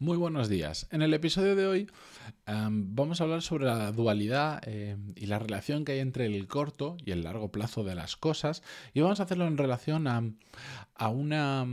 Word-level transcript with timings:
Muy 0.00 0.16
buenos 0.16 0.48
días. 0.48 0.86
En 0.92 1.02
el 1.02 1.12
episodio 1.12 1.56
de 1.56 1.66
hoy 1.66 1.90
em, 2.46 2.94
vamos 2.94 3.20
a 3.20 3.24
hablar 3.24 3.42
sobre 3.42 3.64
la 3.64 3.90
dualidad 3.90 4.60
em, 4.62 5.12
y 5.16 5.26
la 5.26 5.40
relación 5.40 5.84
que 5.84 5.90
hay 5.90 5.98
entre 5.98 6.26
el 6.26 6.46
corto 6.46 6.96
y 7.04 7.10
el 7.10 7.24
largo 7.24 7.50
plazo 7.50 7.82
de 7.82 7.96
las 7.96 8.16
cosas 8.16 8.62
y 8.94 9.00
vamos 9.00 9.18
a 9.18 9.24
hacerlo 9.24 9.48
en 9.48 9.58
relación 9.58 10.06
a 10.06 11.08
una 11.08 11.66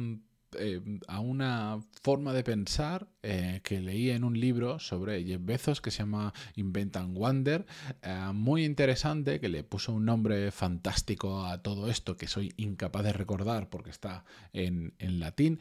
eh, 0.60 0.82
a 1.08 1.20
una 1.20 1.80
forma 2.02 2.34
de 2.34 2.44
pensar 2.44 3.08
eh, 3.24 3.62
que 3.64 3.80
leí 3.80 4.10
en 4.10 4.24
un 4.24 4.40
libro 4.40 4.80
sobre 4.80 5.24
Jeff 5.24 5.42
Bezos 5.44 5.82
que 5.82 5.92
se 5.92 6.00
llama 6.00 6.34
Invent 6.56 6.96
and 6.98 7.18
Wonder, 7.18 7.66
eh, 8.02 8.32
muy 8.34 8.66
interesante, 8.66 9.40
que 9.40 9.50
le 9.50 9.64
puso 9.64 9.94
un 9.94 10.06
nombre 10.06 10.52
fantástico 10.52 11.46
a 11.46 11.62
todo 11.62 11.90
esto 11.90 12.18
que 12.18 12.28
soy 12.28 12.54
incapaz 12.58 13.04
de 13.04 13.14
recordar 13.14 13.70
porque 13.70 13.90
está 13.90 14.26
en, 14.54 14.94
en 15.00 15.20
latín, 15.20 15.60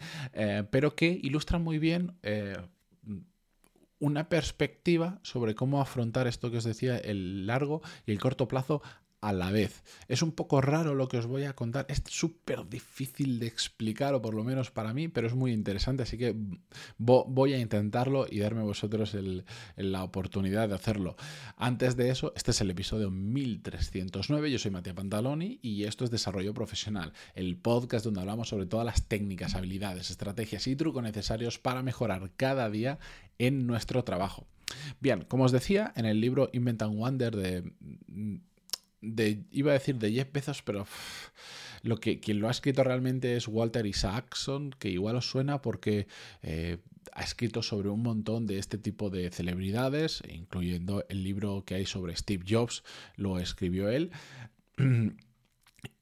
pero 0.71 0.95
que 0.95 1.19
ilustra 1.23 1.59
muy 1.59 1.79
bien 1.79 2.15
una 3.99 4.29
perspectiva 4.29 5.19
sobre 5.23 5.55
cómo 5.55 5.81
afrontar 5.81 6.27
esto 6.27 6.51
que 6.51 6.59
os 6.59 6.65
decía, 6.65 6.99
el 6.99 7.47
largo 7.47 7.81
y 8.07 8.13
el 8.13 8.21
corto 8.21 8.49
plazo 8.49 8.83
a 9.25 9.33
la 9.33 9.51
vez. 9.51 9.83
Es 10.07 10.21
un 10.21 10.33
poco 10.33 10.61
raro 10.61 10.95
lo 10.95 11.09
que 11.09 11.17
os 11.17 11.27
voy 11.27 11.45
a 11.45 11.55
contar, 11.55 11.87
es 11.89 12.03
súper 12.07 12.69
difícil 12.69 13.39
de 13.39 13.47
explicar, 13.47 14.13
o 14.15 14.21
por 14.21 14.35
lo 14.35 14.45
menos 14.45 14.71
para 14.71 14.93
mí, 14.93 15.09
pero 15.09 15.27
es 15.27 15.35
muy 15.35 15.53
interesante, 15.53 16.03
así 16.03 16.19
que 16.19 16.37
voy 16.99 17.55
a 17.55 17.59
intentarlo 17.59 18.27
y 18.31 18.41
darme 18.41 18.61
a 18.61 18.65
vosotros 18.65 19.17
la 19.77 20.05
oportunidad 20.05 20.69
de 20.69 20.75
hacerlo. 20.75 21.17
Antes 21.57 21.97
de 21.97 22.11
eso, 22.11 22.35
este 22.37 22.51
es 22.51 22.61
el 22.61 22.71
episodio 22.71 23.11
1309, 23.11 24.51
yo 24.51 24.59
soy 24.59 24.71
Matías 24.71 24.95
Pantaloni 24.95 25.59
y 25.63 25.85
esto 25.85 26.05
es 26.05 26.11
Desarrollo 26.11 26.53
Profesional, 26.53 27.15
el 27.35 27.57
podcast 27.57 28.05
donde 28.05 28.21
hablamos 28.21 28.51
sobre 28.51 28.67
todas 28.67 28.85
las 28.85 29.09
técnicas, 29.09 29.55
habilidades, 29.55 30.11
estrategias 30.11 30.67
y 30.67 30.77
trucos 30.77 31.03
necesarios 31.03 31.59
para 31.59 31.83
mejorar 31.83 32.31
cada 32.37 32.69
día 32.69 32.99
en 33.39 33.67
nuestro 33.67 34.05
trabajo. 34.05 34.47
Bien, 35.01 35.25
como 35.29 35.45
os 35.45 35.53
decía, 35.53 35.93
en 35.97 36.05
el 36.05 36.21
libro 36.21 36.51
Invent 36.53 36.83
and 36.83 36.99
Wonder 36.99 37.37
de 37.37 37.73
iba 39.51 39.71
a 39.71 39.75
decir 39.75 39.97
de 39.97 40.13
Jeff 40.13 40.33
Bezos, 40.33 40.63
pero 40.63 40.87
lo 41.83 41.99
que 41.99 42.19
quien 42.19 42.41
lo 42.41 42.49
ha 42.49 42.51
escrito 42.51 42.83
realmente 42.83 43.37
es 43.37 43.47
Walter 43.47 43.85
Isaacson, 43.87 44.75
que 44.79 44.89
igual 44.89 45.17
os 45.17 45.29
suena 45.29 45.61
porque 45.61 46.07
eh, 46.43 46.79
ha 47.13 47.23
escrito 47.23 47.63
sobre 47.63 47.91
un 47.91 48.03
montón 48.03 48.47
de 48.47 48.59
este 48.59 48.79
tipo 48.79 49.11
de 49.11 49.31
celebridades, 49.31 50.23
incluyendo 50.29 51.05
el 51.09 51.23
libro 51.23 51.65
que 51.67 51.75
hay 51.75 51.87
sobre 51.87 52.17
Steve 52.17 52.45
Jobs, 52.49 52.83
lo 53.17 53.39
escribió 53.39 53.89
él. 53.89 54.11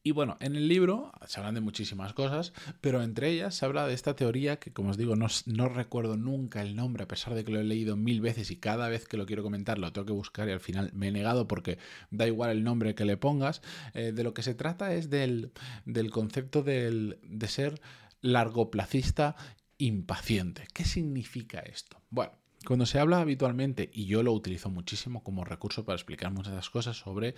Y 0.05 0.11
bueno, 0.11 0.37
en 0.41 0.57
el 0.57 0.67
libro 0.67 1.13
se 1.29 1.39
hablan 1.39 1.55
de 1.55 1.61
muchísimas 1.61 2.13
cosas, 2.13 2.53
pero 2.81 3.03
entre 3.03 3.31
ellas 3.31 3.55
se 3.55 3.65
habla 3.65 3.87
de 3.87 3.95
esta 3.95 4.17
teoría 4.17 4.59
que, 4.59 4.73
como 4.73 4.91
os 4.91 4.97
digo, 4.97 5.15
no, 5.15 5.29
no, 5.47 5.69
recuerdo 5.69 6.17
nunca 6.17 6.61
el 6.61 6.75
nombre, 6.75 7.05
a 7.05 7.09
pesar 7.09 7.35
de 7.35 7.45
que 7.45 7.53
lo 7.53 7.61
he 7.61 7.65
leído 7.65 7.97
mil 7.97 8.21
veces 8.21 8.51
y 8.51 8.57
cada 8.57 8.89
vez 8.89 9.07
que 9.07 9.17
lo 9.17 9.27
quiero 9.27 9.45
comentar 9.45 9.79
lo 9.79 9.93
tengo 9.93 10.07
que 10.07 10.13
buscar 10.13 10.49
y 10.49 10.53
al 10.53 10.61
final 10.61 10.91
me 10.93 11.09
he 11.09 11.13
negado 11.13 11.47
porque 11.47 11.79
da 12.11 12.27
igual 12.27 12.51
el 12.51 12.65
nombre 12.65 12.97
que 12.97 13.05
le 13.05 13.17
pongas. 13.17 13.63
Eh, 13.95 14.11
de 14.13 14.25
lo 14.25 14.35
que 14.35 14.43
se 14.43 14.55
trata 14.55 14.93
es 14.93 15.09
del, 15.09 15.53
del 15.85 16.11
concepto 16.11 16.65
del, 16.65 17.21
de 17.23 17.47
ser 17.47 17.81
largoplacista 18.23 19.37
impaciente. 19.79 20.67
¿Qué 20.73 20.85
significa 20.85 21.61
esto? 21.61 22.03
Bueno, 22.11 22.33
cuando 22.67 22.87
se 22.87 22.99
habla 22.99 23.21
habitualmente, 23.21 23.91
y 23.93 24.07
yo 24.07 24.23
lo 24.23 24.33
utilizo 24.33 24.71
muchísimo 24.71 25.23
como 25.23 25.45
recurso 25.45 25.85
para 25.85 25.97
explicar 25.97 26.33
muchas 26.33 26.71
cosas 26.71 26.97
sobre 26.97 27.35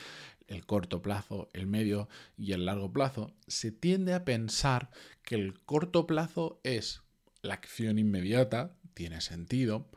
el 0.49 0.67
corto 0.67 1.03
plazo, 1.03 1.49
el 1.53 1.67
medio 1.67 2.09
y 2.37 2.53
el 2.53 2.67
largo 2.67 2.93
plazo, 2.93 3.33
se 3.47 3.73
tiende 3.73 4.15
a 4.15 4.25
pensar 4.25 4.91
que 5.23 5.35
el 5.37 5.61
corto 5.61 6.07
plazo 6.07 6.61
es 6.63 7.03
la 7.43 7.55
acción 7.55 7.99
inmediata, 7.99 8.77
tiene 8.95 9.21
sentido, 9.21 9.89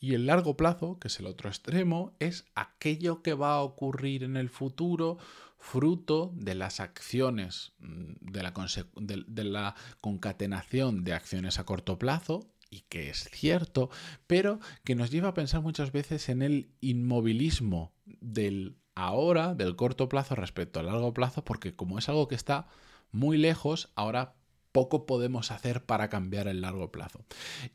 y 0.00 0.14
el 0.14 0.26
largo 0.26 0.56
plazo, 0.56 0.98
que 0.98 1.08
es 1.08 1.18
el 1.18 1.26
otro 1.26 1.48
extremo, 1.48 2.14
es 2.18 2.44
aquello 2.54 3.22
que 3.22 3.34
va 3.34 3.54
a 3.54 3.62
ocurrir 3.62 4.22
en 4.22 4.36
el 4.36 4.50
futuro 4.50 5.18
fruto 5.58 6.30
de 6.36 6.54
las 6.54 6.78
acciones, 6.78 7.72
mm, 7.78 8.30
de 8.32 8.42
la, 8.42 8.52
de 8.96 9.44
la 9.44 9.74
concatenación 10.02 11.04
de 11.04 11.14
acciones 11.14 11.58
a 11.58 11.64
corto 11.64 11.98
plazo 11.98 12.53
y 12.74 12.80
que 12.88 13.08
es 13.10 13.28
cierto, 13.30 13.88
pero 14.26 14.58
que 14.82 14.96
nos 14.96 15.10
lleva 15.10 15.28
a 15.28 15.34
pensar 15.34 15.62
muchas 15.62 15.92
veces 15.92 16.28
en 16.28 16.42
el 16.42 16.70
inmovilismo 16.80 17.92
del 18.04 18.76
ahora, 18.96 19.54
del 19.54 19.76
corto 19.76 20.08
plazo 20.08 20.34
respecto 20.34 20.80
al 20.80 20.86
largo 20.86 21.14
plazo, 21.14 21.44
porque 21.44 21.74
como 21.74 21.98
es 21.98 22.08
algo 22.08 22.26
que 22.26 22.34
está 22.34 22.66
muy 23.12 23.38
lejos, 23.38 23.92
ahora 23.94 24.34
poco 24.72 25.06
podemos 25.06 25.52
hacer 25.52 25.84
para 25.84 26.08
cambiar 26.08 26.48
el 26.48 26.60
largo 26.60 26.90
plazo. 26.90 27.24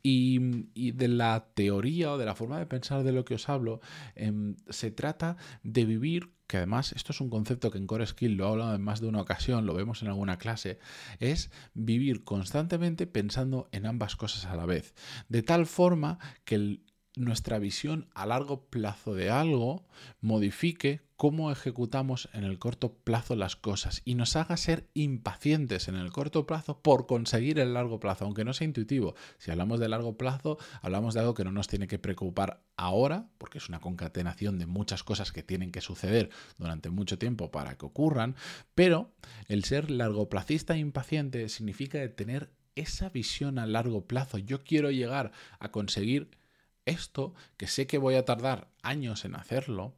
Y, 0.02 0.92
de 0.92 1.08
la 1.08 1.46
teoría 1.54 2.12
o 2.12 2.18
de 2.18 2.26
la 2.26 2.34
forma 2.34 2.58
de 2.58 2.66
pensar 2.66 3.02
de 3.04 3.12
lo 3.12 3.24
que 3.24 3.36
os 3.36 3.48
hablo, 3.48 3.80
em, 4.14 4.56
se 4.68 4.90
trata 4.90 5.38
de 5.62 5.86
vivir 5.86 6.34
que 6.50 6.56
además 6.56 6.90
esto 6.96 7.12
es 7.12 7.20
un 7.20 7.30
concepto 7.30 7.70
que 7.70 7.78
en 7.78 7.86
Core 7.86 8.04
Skill 8.04 8.34
lo 8.34 8.44
he 8.44 8.48
hablado 8.48 8.74
en 8.74 8.82
más 8.82 9.00
de 9.00 9.06
una 9.06 9.20
ocasión, 9.20 9.66
lo 9.66 9.74
vemos 9.74 10.02
en 10.02 10.08
alguna 10.08 10.36
clase, 10.36 10.80
es 11.20 11.52
vivir 11.74 12.24
constantemente 12.24 13.06
pensando 13.06 13.68
en 13.70 13.86
ambas 13.86 14.16
cosas 14.16 14.46
a 14.46 14.56
la 14.56 14.66
vez. 14.66 14.92
De 15.28 15.44
tal 15.44 15.66
forma 15.66 16.18
que 16.44 16.56
el, 16.56 16.89
nuestra 17.16 17.58
visión 17.58 18.08
a 18.14 18.26
largo 18.26 18.66
plazo 18.66 19.14
de 19.14 19.30
algo 19.30 19.84
modifique 20.20 21.02
cómo 21.20 21.52
ejecutamos 21.52 22.30
en 22.32 22.44
el 22.44 22.58
corto 22.58 22.94
plazo 22.94 23.36
las 23.36 23.54
cosas 23.54 24.00
y 24.06 24.14
nos 24.14 24.36
haga 24.36 24.56
ser 24.56 24.88
impacientes 24.94 25.88
en 25.88 25.96
el 25.96 26.12
corto 26.12 26.46
plazo 26.46 26.80
por 26.80 27.06
conseguir 27.06 27.58
el 27.58 27.74
largo 27.74 28.00
plazo, 28.00 28.24
aunque 28.24 28.42
no 28.42 28.54
sea 28.54 28.64
intuitivo. 28.64 29.14
Si 29.36 29.50
hablamos 29.50 29.80
de 29.80 29.90
largo 29.90 30.16
plazo, 30.16 30.56
hablamos 30.80 31.12
de 31.12 31.20
algo 31.20 31.34
que 31.34 31.44
no 31.44 31.52
nos 31.52 31.68
tiene 31.68 31.88
que 31.88 31.98
preocupar 31.98 32.62
ahora, 32.78 33.28
porque 33.36 33.58
es 33.58 33.68
una 33.68 33.80
concatenación 33.80 34.58
de 34.58 34.64
muchas 34.64 35.04
cosas 35.04 35.30
que 35.30 35.42
tienen 35.42 35.72
que 35.72 35.82
suceder 35.82 36.30
durante 36.56 36.88
mucho 36.88 37.18
tiempo 37.18 37.50
para 37.50 37.76
que 37.76 37.84
ocurran, 37.84 38.34
pero 38.74 39.12
el 39.46 39.64
ser 39.64 39.90
largoplacista 39.90 40.74
e 40.74 40.78
impaciente 40.78 41.50
significa 41.50 41.98
tener 42.14 42.50
esa 42.76 43.10
visión 43.10 43.58
a 43.58 43.66
largo 43.66 44.06
plazo. 44.06 44.38
Yo 44.38 44.64
quiero 44.64 44.90
llegar 44.90 45.32
a 45.58 45.70
conseguir 45.70 46.39
esto, 46.84 47.34
que 47.56 47.66
sé 47.66 47.86
que 47.86 47.98
voy 47.98 48.14
a 48.14 48.24
tardar 48.24 48.68
años 48.82 49.24
en 49.24 49.36
hacerlo, 49.36 49.94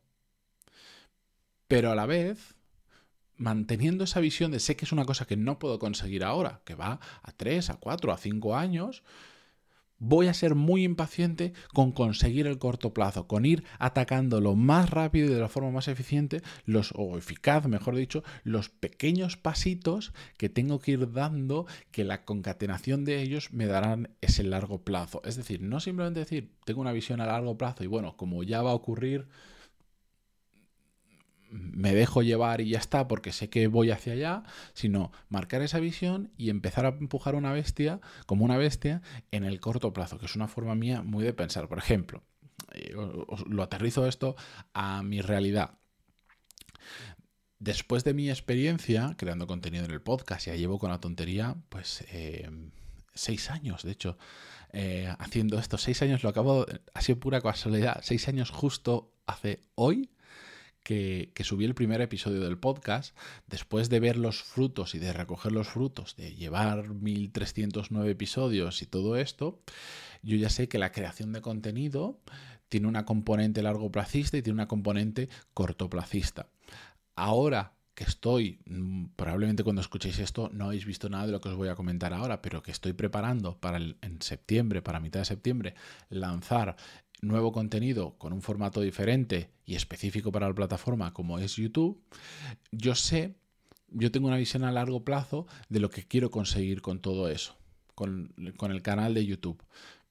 pero 1.68 1.90
a 1.90 1.94
la 1.94 2.06
vez 2.06 2.54
manteniendo 3.36 4.04
esa 4.04 4.20
visión 4.20 4.52
de 4.52 4.60
sé 4.60 4.76
que 4.76 4.84
es 4.84 4.92
una 4.92 5.04
cosa 5.04 5.26
que 5.26 5.36
no 5.36 5.58
puedo 5.58 5.78
conseguir 5.78 6.22
ahora, 6.24 6.60
que 6.64 6.74
va 6.74 7.00
a 7.22 7.32
3, 7.32 7.70
a 7.70 7.74
4, 7.76 8.12
a 8.12 8.18
5 8.18 8.56
años, 8.56 9.02
voy 10.02 10.26
a 10.26 10.34
ser 10.34 10.56
muy 10.56 10.82
impaciente 10.82 11.52
con 11.72 11.92
conseguir 11.92 12.48
el 12.48 12.58
corto 12.58 12.92
plazo, 12.92 13.28
con 13.28 13.46
ir 13.46 13.62
atacando 13.78 14.40
lo 14.40 14.56
más 14.56 14.90
rápido 14.90 15.26
y 15.30 15.34
de 15.34 15.40
la 15.40 15.48
forma 15.48 15.70
más 15.70 15.86
eficiente, 15.86 16.42
los, 16.66 16.92
o 16.96 17.16
eficaz, 17.16 17.68
mejor 17.68 17.94
dicho, 17.94 18.24
los 18.42 18.68
pequeños 18.68 19.36
pasitos 19.36 20.12
que 20.36 20.48
tengo 20.48 20.80
que 20.80 20.92
ir 20.92 21.12
dando, 21.12 21.66
que 21.92 22.02
la 22.02 22.24
concatenación 22.24 23.04
de 23.04 23.22
ellos 23.22 23.52
me 23.52 23.66
darán 23.66 24.10
ese 24.20 24.42
largo 24.42 24.82
plazo. 24.82 25.22
Es 25.24 25.36
decir, 25.36 25.62
no 25.62 25.78
simplemente 25.78 26.20
decir, 26.20 26.50
tengo 26.64 26.80
una 26.80 26.92
visión 26.92 27.20
a 27.20 27.26
largo 27.26 27.56
plazo 27.56 27.84
y 27.84 27.86
bueno, 27.86 28.16
como 28.16 28.42
ya 28.42 28.60
va 28.60 28.72
a 28.72 28.74
ocurrir, 28.74 29.28
me 31.52 31.94
dejo 31.94 32.22
llevar 32.22 32.60
y 32.60 32.70
ya 32.70 32.78
está 32.78 33.06
porque 33.06 33.32
sé 33.32 33.50
que 33.50 33.66
voy 33.66 33.90
hacia 33.90 34.14
allá, 34.14 34.42
sino 34.72 35.12
marcar 35.28 35.62
esa 35.62 35.78
visión 35.78 36.32
y 36.36 36.50
empezar 36.50 36.86
a 36.86 36.90
empujar 36.90 37.34
una 37.34 37.52
bestia 37.52 38.00
como 38.26 38.44
una 38.44 38.56
bestia 38.56 39.02
en 39.30 39.44
el 39.44 39.60
corto 39.60 39.92
plazo, 39.92 40.18
que 40.18 40.26
es 40.26 40.34
una 40.34 40.48
forma 40.48 40.74
mía 40.74 41.02
muy 41.02 41.24
de 41.24 41.34
pensar. 41.34 41.68
Por 41.68 41.78
ejemplo, 41.78 42.22
eh, 42.72 42.94
lo 43.46 43.62
aterrizo 43.62 44.06
esto 44.06 44.34
a 44.72 45.02
mi 45.02 45.20
realidad. 45.20 45.78
Después 47.58 48.02
de 48.02 48.14
mi 48.14 48.30
experiencia 48.30 49.14
creando 49.16 49.46
contenido 49.46 49.84
en 49.84 49.90
el 49.90 50.00
podcast, 50.00 50.46
ya 50.46 50.56
llevo 50.56 50.78
con 50.78 50.90
la 50.90 51.00
tontería, 51.00 51.56
pues 51.68 52.04
eh, 52.10 52.50
seis 53.14 53.50
años, 53.50 53.82
de 53.82 53.92
hecho, 53.92 54.18
eh, 54.72 55.14
haciendo 55.18 55.58
esto. 55.58 55.76
Seis 55.76 56.00
años 56.02 56.22
lo 56.22 56.30
acabo, 56.30 56.66
ha 56.94 57.00
sido 57.02 57.20
pura 57.20 57.40
casualidad, 57.40 58.00
seis 58.02 58.26
años 58.26 58.50
justo 58.50 59.12
hace 59.26 59.60
hoy 59.74 60.10
que, 60.82 61.32
subí 61.44 61.64
el 61.64 61.74
primer 61.74 62.00
episodio 62.00 62.40
del 62.40 62.58
podcast, 62.58 63.16
después 63.46 63.88
de 63.88 64.00
ver 64.00 64.16
los 64.16 64.42
frutos 64.42 64.94
y 64.94 64.98
de 64.98 65.12
recoger 65.12 65.52
los 65.52 65.68
frutos, 65.68 66.16
de 66.16 66.34
llevar 66.34 66.88
1309 66.88 68.10
episodios 68.10 68.82
y 68.82 68.86
todo 68.86 69.16
esto, 69.16 69.60
yo 70.22 70.36
ya 70.36 70.50
sé 70.50 70.68
que 70.68 70.78
la 70.78 70.92
creación 70.92 71.32
de 71.32 71.40
contenido 71.40 72.20
tiene 72.68 72.88
una 72.88 73.04
componente 73.04 73.62
largoplacista 73.62 74.36
y 74.36 74.42
tiene 74.42 74.54
una 74.54 74.68
componente 74.68 75.28
cortoplacista. 75.54 76.48
Ahora 77.14 77.74
que 77.94 78.04
estoy, 78.04 78.58
mm, 78.64 79.06
probablemente 79.16 79.64
cuando 79.64 79.82
escuchéis 79.82 80.18
esto 80.18 80.48
no 80.52 80.66
habéis 80.66 80.86
visto 80.86 81.10
nada 81.10 81.26
de 81.26 81.32
lo 81.32 81.40
que 81.40 81.50
os 81.50 81.56
voy 81.56 81.68
a 81.68 81.74
comentar 81.74 82.14
ahora, 82.14 82.40
pero 82.40 82.62
que 82.62 82.70
estoy 82.70 82.94
preparando 82.94 83.58
para 83.58 83.76
en 83.78 84.22
septiembre, 84.22 84.80
para 84.80 85.00
mitad 85.00 85.20
de 85.20 85.26
septiembre, 85.26 85.74
lanzar 86.08 86.76
nuevo 87.22 87.52
contenido 87.52 88.18
con 88.18 88.32
un 88.32 88.42
formato 88.42 88.80
diferente 88.80 89.50
y 89.64 89.76
específico 89.76 90.32
para 90.32 90.48
la 90.48 90.54
plataforma 90.54 91.14
como 91.14 91.38
es 91.38 91.56
YouTube, 91.56 92.02
yo 92.72 92.94
sé, 92.94 93.36
yo 93.88 94.10
tengo 94.10 94.26
una 94.26 94.36
visión 94.36 94.64
a 94.64 94.72
largo 94.72 95.04
plazo 95.04 95.46
de 95.68 95.80
lo 95.80 95.88
que 95.88 96.06
quiero 96.06 96.30
conseguir 96.30 96.82
con 96.82 97.00
todo 97.00 97.28
eso, 97.28 97.56
con, 97.94 98.34
el 98.36 98.82
canal 98.82 99.14
de 99.14 99.24
YouTube. 99.24 99.62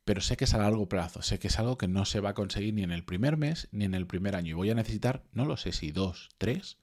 pero 0.05 0.21
sé 0.21 0.35
que 0.37 0.45
es 0.45 0.53
a 0.53 0.57
largo 0.57 0.89
plazo, 0.89 1.21
sé 1.21 1.37
que 1.37 1.47
es 1.47 1.59
algo 1.59 1.77
que 1.77 1.87
no 1.87 2.05
se 2.05 2.21
va 2.21 2.29
a 2.29 2.33
conseguir 2.33 2.73
ni 2.73 2.83
en 2.83 2.91
el 2.91 3.03
primer 3.03 3.37
mes 3.37 3.67
ni 3.71 3.85
en 3.85 3.93
el 3.93 4.07
primer 4.07 4.35
año. 4.35 4.51
Y 4.51 4.53
voy 4.53 4.69
a 4.71 4.75
necesitar, 4.75 5.23
no 5.33 5.45
lo 5.45 5.57
sé 5.57 5.73
si 5.73 5.91
dos, 5.91 6.29
tres, 6.37 6.77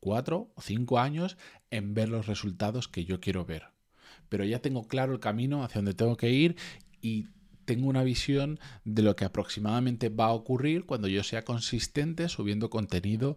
cuatro 0.00 0.52
o 0.54 0.60
cinco 0.60 0.98
años 0.98 1.38
en 1.70 1.94
ver 1.94 2.08
los 2.08 2.26
resultados 2.26 2.88
que 2.88 3.04
yo 3.04 3.20
quiero 3.20 3.44
ver. 3.46 3.64
Pero 4.28 4.44
ya 4.44 4.60
tengo 4.60 4.86
claro 4.86 5.12
el 5.12 5.20
camino 5.20 5.64
hacia 5.64 5.78
donde 5.78 5.94
tengo 5.94 6.16
que 6.16 6.30
ir 6.30 6.56
y 7.00 7.26
tengo 7.64 7.88
una 7.88 8.02
visión 8.02 8.58
de 8.84 9.02
lo 9.02 9.16
que 9.16 9.24
aproximadamente 9.24 10.08
va 10.08 10.26
a 10.26 10.32
ocurrir 10.32 10.84
cuando 10.86 11.08
yo 11.08 11.22
sea 11.22 11.44
consistente 11.44 12.28
subiendo 12.28 12.70
contenido 12.70 13.36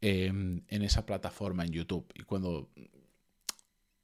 en, 0.00 0.64
en 0.68 0.82
esa 0.82 1.06
plataforma 1.06 1.64
en 1.64 1.72
YouTube. 1.72 2.06
Y 2.14 2.22
cuando 2.22 2.70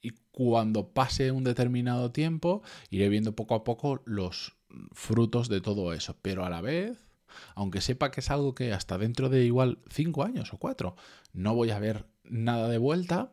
y 0.03 0.11
cuando 0.33 0.89
pase 0.89 1.31
un 1.31 1.45
determinado 1.45 2.11
tiempo 2.11 2.63
iré 2.91 3.09
viendo 3.09 3.37
poco 3.37 3.55
a 3.55 3.65
poco 3.65 4.03
los 4.05 4.57
frutos 4.91 5.49
de 5.49 5.61
todo 5.61 5.93
eso. 5.93 6.17
Pero 6.23 6.45
a 6.45 6.51
la 6.51 6.61
vez, 6.61 7.07
aunque 7.55 7.81
sepa 7.81 8.11
que 8.11 8.21
es 8.21 8.31
algo 8.31 8.55
que 8.55 8.73
hasta 8.73 8.99
dentro 8.99 9.29
de 9.29 9.45
igual 9.45 9.79
cinco 9.89 10.25
años 10.25 10.53
o 10.53 10.59
cuatro 10.59 10.97
no 11.33 11.55
voy 11.55 11.71
a 11.71 11.79
ver 11.79 12.07
nada 12.25 12.69
de 12.69 12.79
vuelta, 12.79 13.33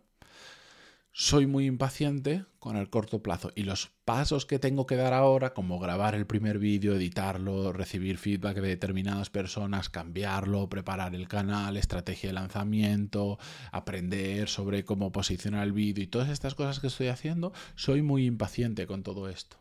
soy 1.12 1.48
muy 1.48 1.66
impaciente 1.66 2.46
con 2.60 2.78
el 2.78 2.90
corto 2.90 3.24
plazo 3.24 3.52
y 3.56 3.64
los 3.64 3.92
pasos 4.06 4.46
que 4.46 4.60
tengo 4.60 4.86
que 4.86 4.96
dar 4.96 5.14
ahora, 5.14 5.54
como 5.54 5.80
grabar 5.80 6.14
el 6.14 6.28
primer 6.28 6.60
vídeo, 6.60 6.96
editarlo, 6.96 7.74
recibir 7.74 8.18
feedback 8.18 8.58
de 8.58 8.68
determinadas 8.68 9.30
personas, 9.30 9.90
cambiarlo, 9.90 10.70
preparar 10.70 11.16
el 11.16 11.28
canal, 11.28 11.78
estrategia 11.78 12.30
de 12.30 12.34
lanzamiento, 12.34 13.40
aprender 13.72 14.50
sobre 14.50 14.86
cómo 14.86 15.12
posicionar 15.12 15.66
el 15.66 15.74
vídeo 15.74 16.04
y 16.04 16.08
todas 16.08 16.30
estas 16.30 16.56
cosas 16.56 16.80
que 16.80 16.88
estoy 16.88 17.08
haciendo, 17.08 17.54
soy 17.76 18.02
muy 18.02 18.26
impaciente 18.26 18.86
con 18.86 19.04
todo 19.04 19.30
esto. 19.30 19.58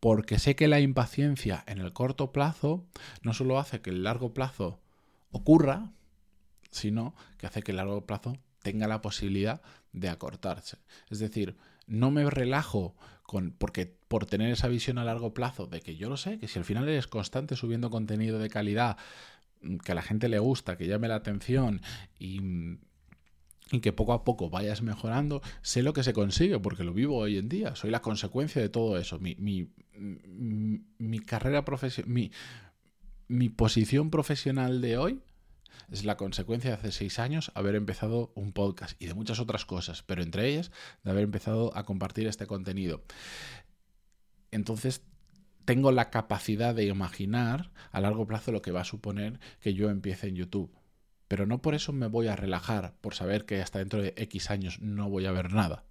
Porque 0.00 0.38
sé 0.38 0.54
que 0.54 0.68
la 0.68 0.78
impaciencia 0.78 1.64
en 1.66 1.78
el 1.78 1.92
corto 1.92 2.30
plazo 2.30 2.86
no 3.22 3.34
solo 3.34 3.58
hace 3.58 3.80
que 3.80 3.90
el 3.90 4.04
largo 4.04 4.32
plazo 4.32 4.80
ocurra, 5.32 5.90
sino 6.70 7.14
que 7.38 7.46
hace 7.48 7.62
que 7.62 7.72
el 7.72 7.78
largo 7.78 8.06
plazo 8.06 8.38
tenga 8.62 8.86
la 8.86 9.00
posibilidad 9.00 9.62
de 9.92 10.08
acortarse. 10.08 10.78
Es 11.10 11.18
decir, 11.18 11.56
no 11.86 12.10
me 12.10 12.28
relajo 12.28 12.94
con 13.22 13.50
porque 13.50 13.94
por 14.08 14.26
tener 14.26 14.50
esa 14.50 14.68
visión 14.68 14.98
a 14.98 15.04
largo 15.04 15.34
plazo 15.34 15.66
de 15.66 15.80
que 15.80 15.96
yo 15.96 16.08
lo 16.08 16.16
sé, 16.16 16.38
que 16.38 16.48
si 16.48 16.58
al 16.58 16.64
final 16.64 16.88
eres 16.88 17.06
constante 17.06 17.56
subiendo 17.56 17.90
contenido 17.90 18.38
de 18.38 18.48
calidad 18.48 18.96
mm, 19.60 19.76
que 19.78 19.92
a 19.92 19.94
la 19.94 20.02
gente 20.02 20.28
le 20.28 20.38
gusta, 20.38 20.76
que 20.78 20.86
llame 20.86 21.08
la 21.08 21.16
atención 21.16 21.82
y, 22.18 22.40
mm, 22.40 22.78
y 23.72 23.80
que 23.80 23.92
poco 23.92 24.14
a 24.14 24.24
poco 24.24 24.48
vayas 24.48 24.80
mejorando, 24.80 25.42
sé 25.60 25.82
lo 25.82 25.92
que 25.92 26.02
se 26.02 26.14
consigue 26.14 26.58
porque 26.58 26.84
lo 26.84 26.94
vivo 26.94 27.18
hoy 27.18 27.36
en 27.36 27.48
día, 27.48 27.76
soy 27.76 27.90
la 27.90 28.00
consecuencia 28.00 28.62
de 28.62 28.70
todo 28.70 28.96
eso. 28.98 29.18
Mi, 29.18 29.34
mi, 29.38 29.68
mi, 29.98 30.80
mi 30.96 31.18
carrera 31.18 31.64
profesional, 31.66 32.30
mi 33.28 33.48
posición 33.50 34.10
profesional 34.10 34.80
de 34.80 34.96
hoy 34.96 35.20
es 35.90 36.04
la 36.04 36.16
consecuencia 36.16 36.70
de 36.70 36.76
hace 36.76 36.92
seis 36.92 37.18
años 37.18 37.52
haber 37.54 37.74
empezado 37.74 38.32
un 38.34 38.52
podcast 38.52 39.00
y 39.00 39.06
de 39.06 39.14
muchas 39.14 39.40
otras 39.40 39.64
cosas, 39.64 40.02
pero 40.02 40.22
entre 40.22 40.48
ellas 40.48 40.70
de 41.04 41.10
haber 41.10 41.24
empezado 41.24 41.76
a 41.76 41.84
compartir 41.84 42.26
este 42.26 42.46
contenido. 42.46 43.02
Entonces, 44.50 45.02
tengo 45.64 45.92
la 45.92 46.10
capacidad 46.10 46.74
de 46.74 46.86
imaginar 46.86 47.70
a 47.90 48.00
largo 48.00 48.26
plazo 48.26 48.52
lo 48.52 48.62
que 48.62 48.72
va 48.72 48.80
a 48.80 48.84
suponer 48.84 49.38
que 49.60 49.74
yo 49.74 49.90
empiece 49.90 50.28
en 50.28 50.36
YouTube. 50.36 50.72
Pero 51.28 51.46
no 51.46 51.60
por 51.60 51.74
eso 51.74 51.92
me 51.92 52.06
voy 52.06 52.28
a 52.28 52.36
relajar, 52.36 52.94
por 53.02 53.14
saber 53.14 53.44
que 53.44 53.60
hasta 53.60 53.78
dentro 53.78 54.00
de 54.00 54.14
X 54.16 54.50
años 54.50 54.80
no 54.80 55.10
voy 55.10 55.26
a 55.26 55.32
ver 55.32 55.52
nada. 55.52 55.84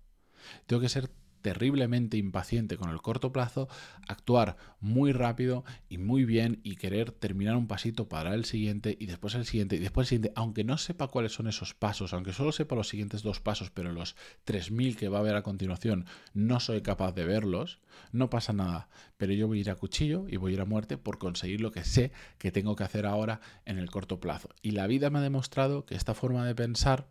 Tengo 0.65 0.81
que 0.81 0.89
ser 0.89 1.11
terriblemente 1.41 2.17
impaciente 2.17 2.77
con 2.77 2.89
el 2.89 3.01
corto 3.01 3.31
plazo, 3.31 3.67
actuar 4.07 4.57
muy 4.79 5.11
rápido 5.11 5.63
y 5.89 5.97
muy 5.97 6.25
bien 6.25 6.59
y 6.63 6.75
querer 6.75 7.11
terminar 7.11 7.55
un 7.55 7.67
pasito 7.67 8.07
para 8.07 8.33
el 8.33 8.45
siguiente 8.45 8.95
y 8.99 9.05
después 9.05 9.35
el 9.35 9.45
siguiente 9.45 9.75
y 9.75 9.79
después 9.79 10.05
el 10.05 10.09
siguiente, 10.09 10.33
aunque 10.35 10.63
no 10.63 10.77
sepa 10.77 11.07
cuáles 11.07 11.31
son 11.31 11.47
esos 11.47 11.73
pasos, 11.73 12.13
aunque 12.13 12.33
solo 12.33 12.51
sepa 12.51 12.75
los 12.75 12.87
siguientes 12.87 13.23
dos 13.23 13.39
pasos, 13.39 13.71
pero 13.71 13.91
los 13.91 14.15
3.000 14.45 14.95
que 14.95 15.09
va 15.09 15.17
a 15.17 15.21
haber 15.21 15.35
a 15.35 15.43
continuación 15.43 16.05
no 16.33 16.59
soy 16.59 16.81
capaz 16.81 17.13
de 17.13 17.25
verlos, 17.25 17.79
no 18.11 18.29
pasa 18.29 18.53
nada, 18.53 18.89
pero 19.17 19.33
yo 19.33 19.47
voy 19.47 19.59
a 19.59 19.61
ir 19.61 19.69
a 19.69 19.75
cuchillo 19.75 20.25
y 20.27 20.37
voy 20.37 20.51
a 20.51 20.55
ir 20.55 20.61
a 20.61 20.65
muerte 20.65 20.97
por 20.97 21.17
conseguir 21.17 21.61
lo 21.61 21.71
que 21.71 21.83
sé 21.83 22.11
que 22.37 22.51
tengo 22.51 22.75
que 22.75 22.83
hacer 22.83 23.05
ahora 23.05 23.41
en 23.65 23.77
el 23.77 23.89
corto 23.89 24.19
plazo. 24.19 24.49
Y 24.61 24.71
la 24.71 24.87
vida 24.87 25.09
me 25.09 25.19
ha 25.19 25.21
demostrado 25.21 25.85
que 25.85 25.95
esta 25.95 26.13
forma 26.13 26.45
de 26.45 26.55
pensar 26.55 27.07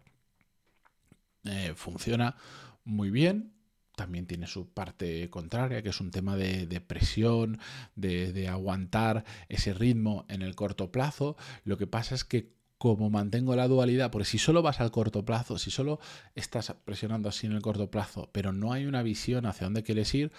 eh, 1.45 1.75
funciona 1.77 2.37
muy 2.85 3.11
bien 3.11 3.56
también 3.97 4.27
tiene 4.27 4.47
su 4.47 4.69
parte 4.69 5.29
contraria, 5.31 5.83
que 5.83 5.89
es 5.89 6.01
un 6.01 6.11
tema 6.13 6.37
de, 6.37 6.81
presión, 6.87 7.59
de, 7.97 8.49
aguantar 8.49 9.25
ese 9.49 9.75
ritmo 9.75 10.25
en 10.29 10.43
el 10.43 10.55
corto 10.55 10.93
plazo. 10.93 11.37
Lo 11.65 11.77
que 11.79 11.89
pasa 11.89 12.15
es 12.15 12.25
que 12.25 12.55
como 12.79 13.09
mantengo 13.09 13.57
la 13.57 13.69
dualidad, 13.69 14.11
porque 14.11 14.27
si 14.27 14.39
solo 14.39 14.63
vas 14.63 14.81
al 14.81 14.91
corto 14.91 15.25
plazo, 15.25 15.59
si 15.59 15.71
solo 15.71 15.99
estás 16.35 16.75
presionando 16.85 17.31
así 17.31 17.47
en 17.47 17.55
el 17.55 17.63
corto 17.63 17.91
plazo, 17.91 18.29
pero 18.33 18.53
no 18.53 18.73
hay 18.73 18.85
una 18.85 19.03
visión 19.03 19.47
hacia 19.47 19.65
dónde 19.65 19.83
quieres 19.83 20.15
ir, 20.15 20.31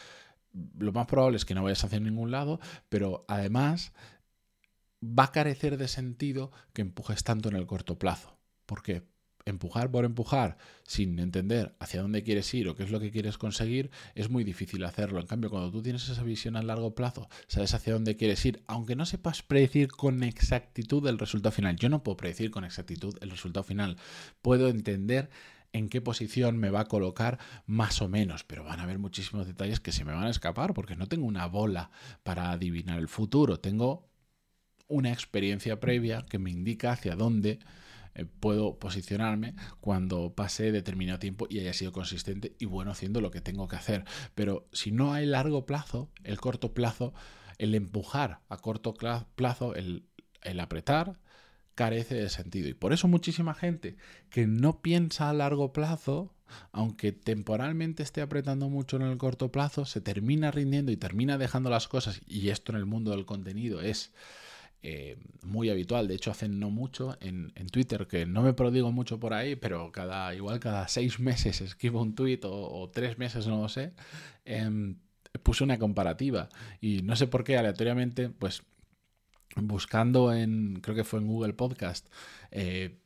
lo 0.78 0.94
más 0.94 1.08
probable 1.08 1.38
es 1.38 1.46
que 1.46 1.56
no 1.56 1.64
vayas 1.64 1.84
hacia 1.84 2.00
ningún 2.00 2.30
lado, 2.30 2.60
pero 2.90 3.26
además 3.28 3.92
va 5.04 5.26
a 5.26 5.32
carecer 5.32 5.78
de 5.78 5.88
sentido 5.88 6.52
que 6.74 6.84
empujes 6.84 7.24
tanto 7.24 7.50
en 7.50 7.56
el 7.56 7.66
corto 7.66 7.98
plazo. 7.98 8.38
¿Por 8.68 8.84
qué? 8.84 9.04
Empujar 9.50 9.92
por 9.92 10.06
empujar 10.06 10.58
sin 10.84 11.20
entender 11.20 11.76
hacia 11.80 12.02
dónde 12.02 12.24
quieres 12.24 12.54
ir 12.54 12.68
o 12.70 12.76
qué 12.76 12.84
es 12.84 12.92
lo 12.92 13.00
que 13.00 13.12
quieres 13.12 13.38
conseguir, 13.38 13.92
es 14.16 14.30
muy 14.30 14.44
difícil 14.44 14.84
hacerlo. 14.84 15.20
En 15.20 15.28
cambio, 15.28 15.50
cuando 15.50 15.72
tú 15.72 15.82
tienes 15.82 16.08
esa 16.10 16.24
visión 16.24 16.56
a 16.56 16.62
largo 16.62 16.96
plazo, 16.96 17.30
sabes 17.48 17.74
hacia 17.74 17.94
dónde 17.94 18.16
quieres 18.16 18.46
ir, 18.46 18.64
aunque 18.68 18.96
no 18.96 19.06
sepas 19.06 19.42
predecir 19.42 19.90
con 19.90 20.24
exactitud 20.24 21.06
el 21.08 21.20
resultado 21.20 21.52
final. 21.52 21.76
Yo 21.76 21.90
no 21.90 22.04
puedo 22.04 22.18
predecir 22.18 22.52
con 22.52 22.64
exactitud 22.64 23.18
el 23.22 23.30
resultado 23.30 23.64
final. 23.64 23.98
Puedo 24.42 24.70
entender 24.70 25.30
en 25.74 25.90
qué 25.90 26.02
posición 26.02 26.58
me 26.58 26.70
va 26.70 26.82
a 26.82 26.86
colocar 26.86 27.40
más 27.66 28.02
o 28.02 28.08
menos, 28.08 28.44
pero 28.44 28.64
van 28.64 28.80
a 28.80 28.84
haber 28.84 29.00
muchísimos 29.00 29.48
detalles 29.48 29.80
que 29.80 29.92
se 29.92 30.06
me 30.06 30.14
van 30.14 30.26
a 30.26 30.30
escapar 30.30 30.74
porque 30.74 30.96
no 30.96 31.08
tengo 31.08 31.26
una 31.26 31.46
bola 31.46 31.92
para 32.24 32.52
adivinar 32.52 33.00
el 33.00 33.08
futuro, 33.08 33.60
tengo 33.60 34.08
una 34.88 35.12
experiencia 35.12 35.80
previa 35.80 36.26
que 36.30 36.40
me 36.40 36.50
indica 36.50 36.92
hacia 36.92 37.16
dónde 37.16 37.60
eh, 38.18 38.26
puedo 38.26 38.80
posicionarme 38.80 39.56
cuando 39.80 40.34
pase 40.34 40.72
determinado 40.72 41.20
tiempo 41.20 41.46
y 41.50 41.60
haya 41.60 41.74
sido 41.74 41.92
consistente 41.92 42.56
y 42.60 42.66
bueno 42.66 42.92
haciendo 42.92 43.22
lo 43.22 43.30
que 43.32 43.42
tengo 43.42 43.68
que 43.68 43.76
hacer. 43.76 44.06
Pero 44.34 44.68
si 44.74 44.92
no 44.92 45.14
hay 45.14 45.28
largo 45.28 45.66
plazo, 45.68 46.10
el 46.24 46.40
corto 46.40 46.74
plazo, 46.74 47.14
el 47.60 47.76
empujar 47.76 48.42
a 48.50 48.58
corto 48.58 48.96
plazo, 49.36 49.76
el, 49.76 50.08
el 50.42 50.60
apretar, 50.60 51.20
carece 51.76 52.16
de 52.16 52.30
sentido. 52.30 52.68
Y 52.70 52.74
por 52.74 52.92
eso 52.92 53.08
muchísima 53.08 53.54
gente 53.54 53.98
que 54.32 54.48
no 54.48 54.82
piensa 54.82 55.30
a 55.30 55.34
largo 55.34 55.72
plazo, 55.72 56.34
aunque 56.72 57.12
temporalmente 57.12 58.02
esté 58.02 58.22
apretando 58.22 58.68
mucho 58.68 58.96
en 58.96 59.04
el 59.04 59.18
corto 59.20 59.52
plazo, 59.52 59.86
se 59.86 60.02
termina 60.02 60.50
rindiendo 60.50 60.92
y 60.92 60.98
termina 60.98 61.38
dejando 61.38 61.70
las 61.70 61.88
cosas. 61.88 62.22
Y 62.26 62.50
esto 62.50 62.72
en 62.72 62.80
el 62.80 62.88
mundo 62.88 63.12
del 63.12 63.28
contenido 63.28 63.80
es 63.82 64.12
eh, 64.90 65.18
muy 65.44 65.70
habitual. 65.70 66.08
De 66.08 66.16
hecho, 66.16 66.32
hace 66.32 66.48
no 66.48 66.70
mucho 66.70 67.18
en, 67.20 67.52
Twitter, 67.74 68.08
que 68.08 68.26
no 68.26 68.42
me 68.42 68.54
prodigo 68.54 68.90
mucho 68.94 69.20
por 69.20 69.34
ahí, 69.34 69.58
pero 69.58 69.92
cada 69.92 70.34
igual 70.34 70.62
cada 70.62 70.88
seis 70.88 71.20
meses 71.20 71.60
escribo 71.60 72.02
un 72.02 72.16
tweet 72.16 72.40
o, 72.44 72.90
tres 72.94 73.18
meses, 73.18 73.48
no 73.48 73.62
lo 73.62 73.68
sé, 73.68 73.92
em, 74.46 74.96
puse 75.44 75.66
una 75.66 75.78
comparativa. 75.78 76.48
Y 76.80 77.02
no 77.02 77.18
sé 77.18 77.28
por 77.28 77.44
qué, 77.44 77.58
aleatoriamente, 77.58 78.30
pues 78.30 78.64
buscando 79.58 80.34
en, 80.34 80.80
creo 80.82 80.96
que 80.96 81.04
fue 81.04 81.20
en 81.20 81.28
Google 81.28 81.54
Podcast, 81.54 82.08
eh, 82.52 82.98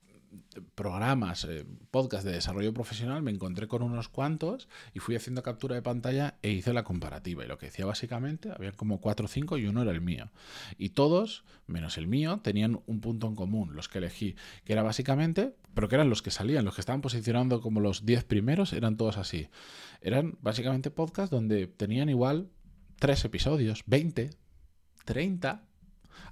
programas, 0.82 1.46
eh, 1.46 1.64
podcast 1.92 2.26
de 2.26 2.32
desarrollo 2.32 2.74
profesional, 2.74 3.22
me 3.22 3.30
encontré 3.30 3.68
con 3.68 3.84
unos 3.84 4.10
cuantos 4.10 4.68
y 4.96 5.00
fui 5.00 5.16
haciendo 5.16 5.44
captura 5.44 5.76
de 5.76 5.84
pantalla 5.84 6.40
e 6.42 6.50
hice 6.50 6.74
la 6.74 6.84
comparativa. 6.84 7.46
Y 7.46 7.48
lo 7.48 7.60
que 7.60 7.68
decía 7.68 7.86
básicamente, 7.86 8.52
había 8.52 8.72
como 8.72 9.00
cuatro 9.00 9.26
o 9.26 9.30
cinco 9.30 9.60
y 9.60 9.68
uno 9.68 9.84
era 9.84 9.92
el 9.92 10.02
mío. 10.02 10.32
Y 10.80 10.90
todos, 10.90 11.44
menos 11.68 12.00
el 12.00 12.08
mío, 12.08 12.40
tenían 12.42 12.82
un 12.88 13.00
punto 13.00 13.28
en 13.28 13.36
común, 13.36 13.76
los 13.76 13.90
que 13.90 14.00
elegí, 14.00 14.36
que 14.64 14.74
era 14.74 14.82
básicamente, 14.82 15.56
pero 15.76 15.88
que 15.88 15.94
eran 15.94 16.10
los 16.10 16.24
que 16.24 16.32
salían, 16.32 16.66
los 16.66 16.74
que 16.74 16.82
estaban 16.82 17.02
posicionando 17.02 17.62
como 17.62 17.80
los 17.80 18.04
diez 18.04 18.24
primeros, 18.24 18.74
eran 18.74 18.98
todos 18.98 19.18
así. 19.18 19.50
Eran 20.02 20.40
básicamente 20.42 20.90
podcasts 20.90 21.30
donde 21.30 21.68
tenían 21.68 22.10
igual 22.10 22.50
tres 22.98 23.24
episodios, 23.24 23.84
20, 23.86 24.32
30 25.06 25.64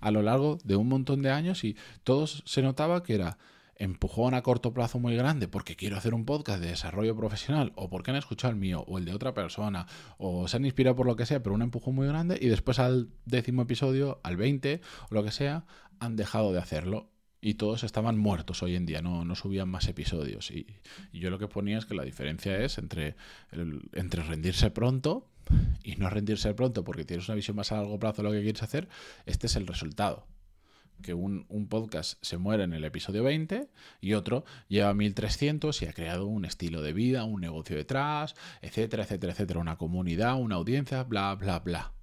a 0.01 0.11
lo 0.11 0.23
largo 0.23 0.57
de 0.63 0.75
un 0.75 0.87
montón 0.87 1.21
de 1.21 1.29
años 1.29 1.63
y 1.63 1.77
todos 2.03 2.41
se 2.47 2.63
notaba 2.63 3.03
que 3.03 3.13
era 3.13 3.37
empujón 3.79 4.33
a 4.33 4.43
corto 4.43 4.73
plazo 4.73 4.99
muy 4.99 5.15
grande 5.15 5.47
porque 5.47 5.75
quiero 5.75 5.97
hacer 5.97 6.13
un 6.13 6.25
podcast 6.25 6.61
de 6.61 6.67
desarrollo 6.67 7.15
profesional 7.15 7.71
o 7.75 7.89
porque 7.89 8.11
han 8.11 8.17
escuchado 8.17 8.51
el 8.51 8.59
mío 8.59 8.83
o 8.87 8.97
el 8.97 9.05
de 9.05 9.13
otra 9.13 9.33
persona 9.33 9.87
o 10.17 10.47
se 10.47 10.57
han 10.57 10.65
inspirado 10.65 10.97
por 10.97 11.07
lo 11.07 11.15
que 11.15 11.25
sea, 11.25 11.41
pero 11.41 11.55
un 11.55 11.61
empujón 11.61 11.95
muy 11.95 12.05
grande 12.05 12.37
y 12.39 12.49
después 12.49 12.77
al 12.77 13.09
décimo 13.25 13.63
episodio, 13.63 14.19
al 14.23 14.37
20 14.37 14.81
o 15.09 15.15
lo 15.15 15.23
que 15.23 15.31
sea, 15.31 15.65
han 15.99 16.17
dejado 16.17 16.51
de 16.51 16.59
hacerlo 16.59 17.09
y 17.41 17.53
todos 17.53 17.85
estaban 17.85 18.17
muertos 18.17 18.61
hoy 18.63 18.75
en 18.75 18.85
día, 18.85 19.01
no, 19.01 19.23
no 19.23 19.33
subían 19.35 19.69
más 19.69 19.87
episodios. 19.87 20.51
Y, 20.51 20.67
yo 21.13 21.29
lo 21.29 21.39
que 21.39 21.47
ponía 21.47 21.77
es 21.77 21.85
que 21.85 21.95
la 21.95 22.03
diferencia 22.03 22.59
es 22.59 22.77
entre, 22.77 23.15
entre 23.93 24.23
rendirse 24.23 24.71
pronto 24.71 25.29
y 25.83 25.95
no 25.95 26.09
rendirse 26.09 26.53
pronto 26.53 26.83
porque 26.83 27.05
tienes 27.05 27.29
una 27.29 27.35
visión 27.35 27.55
más 27.55 27.71
a 27.71 27.77
largo 27.77 27.97
plazo 27.97 28.21
de 28.21 28.27
lo 28.27 28.33
que 28.33 28.41
quieres 28.41 28.61
hacer, 28.61 28.89
este 29.25 29.47
es 29.47 29.55
el 29.55 29.67
resultado. 29.67 30.27
Que 31.01 31.13
un, 31.13 31.45
un 31.49 31.67
podcast 31.67 32.17
se 32.21 32.37
muere 32.37 32.63
en 32.63 32.73
el 32.73 32.83
episodio 32.83 33.23
20 33.23 33.69
y 34.01 34.13
otro 34.13 34.45
lleva 34.67 34.93
1300 34.93 35.81
y 35.81 35.85
ha 35.85 35.93
creado 35.93 36.27
un 36.27 36.45
estilo 36.45 36.81
de 36.81 36.93
vida, 36.93 37.23
un 37.23 37.41
negocio 37.41 37.75
detrás, 37.75 38.35
etcétera, 38.61 39.03
etcétera, 39.03 39.33
etcétera, 39.33 39.59
una 39.59 39.77
comunidad, 39.77 40.35
una 40.39 40.55
audiencia, 40.55 41.03
bla, 41.03 41.35
bla, 41.35 41.59
bla. 41.59 41.93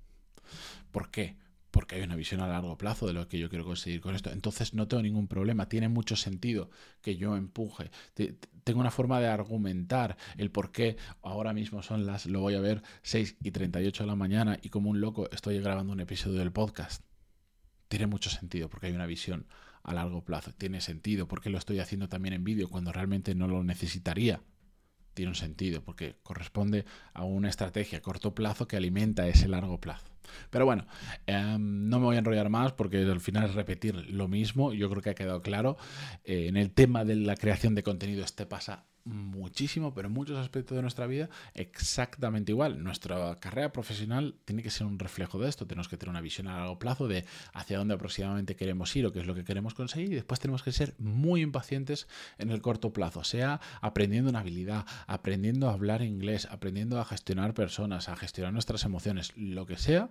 ¿Por 0.91 1.11
qué? 1.11 1.37
porque 1.76 1.97
hay 1.97 2.03
una 2.05 2.17
visión 2.17 2.41
a 2.41 2.49
largo 2.49 2.79
plazo 2.79 3.07
de 3.07 3.12
lo 3.12 3.29
que 3.29 3.38
yo 3.38 3.50
quiero 3.50 3.67
conseguir 3.67 4.00
con 4.00 4.15
esto. 4.15 4.31
Entonces 4.31 4.73
no 4.73 4.88
tengo 4.88 5.03
ningún 5.03 5.29
problema, 5.29 5.69
tiene 5.69 5.91
mucho 5.91 6.17
sentido 6.17 6.71
que 7.03 7.17
yo 7.17 7.37
empuje. 7.37 7.91
Tengo 8.65 8.81
una 8.81 8.91
forma 8.91 9.21
de 9.21 9.26
argumentar 9.26 10.17
el 10.38 10.50
por 10.50 10.73
qué 10.73 10.97
ahora 11.21 11.53
mismo 11.53 11.83
son 11.83 12.07
las, 12.07 12.25
lo 12.25 12.41
voy 12.41 12.55
a 12.55 12.61
ver, 12.61 12.83
6 13.03 13.37
y 13.43 13.50
38 13.50 14.05
de 14.05 14.07
la 14.07 14.17
mañana 14.17 14.59
y 14.62 14.71
como 14.71 14.88
un 14.88 15.03
loco 15.03 15.29
estoy 15.31 15.61
grabando 15.61 15.93
un 15.93 16.00
episodio 16.00 16.38
del 16.38 16.50
podcast. 16.50 17.03
Tiene 17.88 18.07
mucho 18.07 18.31
sentido 18.31 18.69
porque 18.69 18.87
hay 18.87 18.93
una 18.93 19.07
visión 19.07 19.47
a 19.83 19.95
largo 19.95 20.25
plazo. 20.25 20.52
Tiene 20.52 20.81
sentido 20.81 21.28
porque 21.28 21.50
lo 21.50 21.59
estoy 21.59 21.78
haciendo 21.81 22.09
también 22.09 22.35
en 22.35 22.45
vídeo 22.45 22.69
cuando 22.69 22.93
realmente 22.93 23.35
no 23.35 23.49
lo 23.49 23.62
necesitaría 23.64 24.40
tiene 25.16 25.31
un 25.31 25.35
sentido, 25.35 25.83
porque 25.83 26.16
corresponde 26.23 26.85
a 27.14 27.25
una 27.25 27.49
estrategia 27.49 27.99
a 27.99 28.02
corto 28.02 28.35
plazo 28.35 28.69
que 28.69 28.76
alimenta 28.76 29.26
ese 29.26 29.49
largo 29.49 29.81
plazo. 29.81 30.05
Pero 30.50 30.66
bueno, 30.66 30.87
em, 31.26 31.88
no 31.88 31.99
me 31.99 32.05
voy 32.05 32.16
a 32.16 32.19
enrollar 32.19 32.50
más 32.50 32.73
porque 32.73 32.99
al 32.99 33.21
final 33.21 33.47
es 33.47 33.55
repetir 33.55 33.95
lo 34.11 34.28
mismo. 34.28 34.75
Yo 34.75 34.90
creo 34.90 35.02
que 35.02 35.11
ha 35.11 35.14
quedado 35.14 35.40
claro. 35.40 35.78
Eh, 36.25 36.49
en 36.49 36.59
el 36.59 36.71
tema 36.71 37.05
de 37.05 37.16
la 37.16 37.35
creación 37.35 37.75
de 37.75 37.83
contenido, 37.83 38.25
este 38.25 38.45
pasa 38.45 38.85
muchísimo, 39.07 39.95
pero 39.95 40.09
en 40.09 40.15
muchos 40.15 40.37
aspectos 40.39 40.77
de 40.77 40.83
nuestra 40.83 41.07
vida 41.07 41.31
exactamente 41.55 42.53
igual. 42.53 42.83
Nuestra 42.83 43.39
carrera 43.41 43.73
profesional 43.73 44.35
tiene 44.45 44.63
que 44.63 44.71
ser 44.71 44.87
un 44.87 44.99
reflejo 44.99 45.39
de 45.39 45.49
esto. 45.49 45.67
Tenemos 45.67 45.89
que 45.89 45.97
tener 45.97 46.11
una 46.11 46.21
visión 46.21 46.49
a 46.49 46.59
largo 46.59 46.79
plazo 46.79 47.09
de 47.09 47.25
hacia 47.55 47.79
dónde 47.79 47.95
aproximadamente 47.95 48.57
queremos 48.57 48.95
ir 48.97 49.07
o 49.07 49.13
qué 49.13 49.21
es 49.21 49.27
lo 49.27 49.35
que 49.35 49.45
queremos 49.45 49.75
conseguir 49.75 50.13
y 50.13 50.17
después 50.17 50.41
tenemos 50.41 50.63
que 50.63 50.73
ser 50.73 50.95
muy 50.99 51.41
impacientes 51.41 52.09
en 52.39 52.51
el 52.51 52.61
corto 52.61 52.93
plazo, 52.93 53.25
sea 53.25 53.61
aprendiendo 53.81 54.31
una 54.31 54.41
habilidad, 54.41 54.85
aprendiendo 55.07 55.71
a 55.71 55.73
hablar 55.73 56.03
inglés, 56.03 56.49
aprendiendo 56.51 57.01
a 57.01 57.05
gestionar 57.05 57.55
personas, 57.55 58.09
a 58.09 58.17
gestionar 58.17 58.53
nuestras 58.53 58.85
emociones, 58.85 59.33
lo 59.37 59.67
que 59.67 59.77
sea 59.77 60.11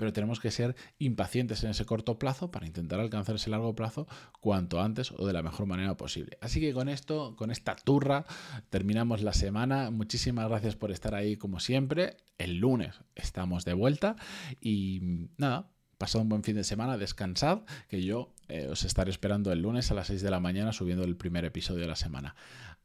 pero 0.00 0.14
tenemos 0.14 0.40
que 0.40 0.50
ser 0.50 0.76
impacientes 0.98 1.62
en 1.62 1.72
ese 1.72 1.84
corto 1.84 2.18
plazo 2.18 2.50
para 2.50 2.66
intentar 2.66 3.00
alcanzar 3.00 3.34
ese 3.34 3.50
largo 3.50 3.74
plazo 3.74 4.08
cuanto 4.40 4.80
antes 4.80 5.12
o 5.12 5.26
de 5.26 5.34
la 5.34 5.42
mejor 5.42 5.66
manera 5.66 5.94
posible. 5.98 6.38
Así 6.40 6.58
que 6.58 6.72
con 6.72 6.88
esto, 6.88 7.36
con 7.36 7.50
esta 7.50 7.76
turra, 7.76 8.24
terminamos 8.70 9.20
la 9.20 9.34
semana. 9.34 9.90
Muchísimas 9.90 10.48
gracias 10.48 10.74
por 10.74 10.90
estar 10.90 11.14
ahí 11.14 11.36
como 11.36 11.60
siempre. 11.60 12.16
El 12.38 12.56
lunes 12.56 12.94
estamos 13.14 13.66
de 13.66 13.74
vuelta 13.74 14.16
y 14.58 15.28
nada. 15.36 15.68
Pasad 15.98 16.22
un 16.22 16.30
buen 16.30 16.44
fin 16.44 16.56
de 16.56 16.64
semana, 16.64 16.96
descansad, 16.96 17.60
que 17.90 18.02
yo 18.02 18.32
eh, 18.48 18.68
os 18.70 18.84
estaré 18.84 19.10
esperando 19.10 19.52
el 19.52 19.60
lunes 19.60 19.90
a 19.90 19.94
las 19.94 20.06
6 20.06 20.22
de 20.22 20.30
la 20.30 20.40
mañana 20.40 20.72
subiendo 20.72 21.04
el 21.04 21.14
primer 21.14 21.44
episodio 21.44 21.82
de 21.82 21.88
la 21.88 21.96
semana. 21.96 22.36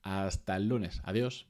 Hasta 0.02 0.58
el 0.58 0.68
lunes. 0.68 1.00
Adiós. 1.06 1.44